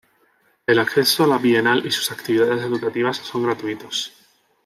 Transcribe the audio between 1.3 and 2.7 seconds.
bienal y sus actividades